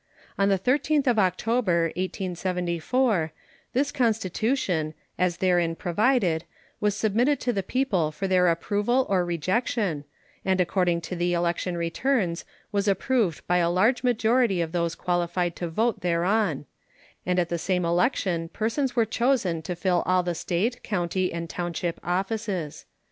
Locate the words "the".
0.49-0.57, 7.53-7.61, 11.15-11.33, 17.49-17.59, 20.23-20.33